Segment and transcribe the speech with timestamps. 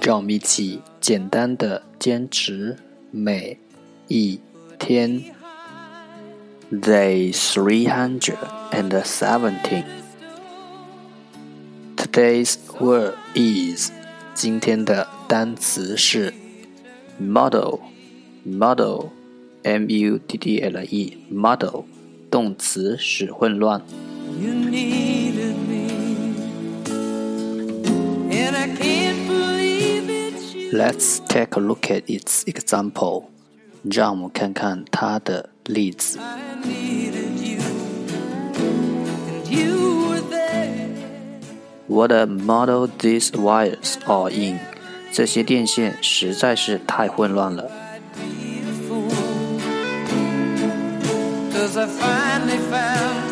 [0.00, 2.76] 让我们一起简单的坚持
[3.10, 3.58] 每
[4.08, 4.40] 一
[4.78, 5.36] 天。
[6.70, 8.34] Day 317
[11.96, 13.92] Today's word is
[14.34, 16.34] 今天的单词是
[17.22, 17.78] muddle
[18.44, 19.10] muddle
[19.62, 21.84] m u d d l e muddle
[22.28, 23.80] 动词使混乱。
[24.40, 25.45] You need
[30.72, 33.24] Let's take a look at its example.
[33.82, 36.18] 让我们看看它的例子。
[41.86, 44.58] What a muddle these wires are in！
[45.12, 47.70] 这些电线实在是太混乱了。
[51.52, 53.25] Cause I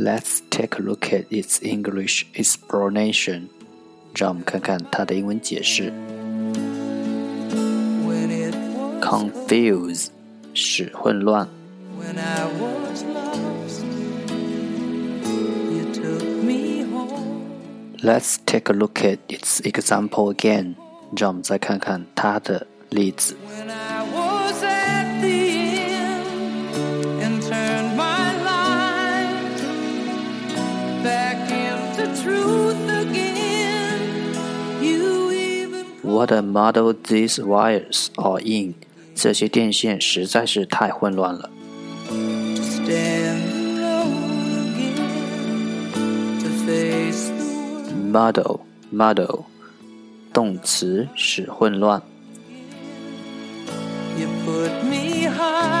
[0.00, 3.48] Let's take a look at its English explanation.
[4.14, 5.92] 让我们看看它的英文解释。
[9.00, 10.08] Confuse
[10.52, 11.48] 使混乱。
[18.02, 20.74] Let's take a look at its example again.
[21.16, 23.34] 让我们再看看它的例子。
[36.03, 38.75] What a muddle these wires are in!
[48.91, 49.45] muddle，
[50.33, 52.01] 动词，使混乱。
[54.19, 55.80] You put me high.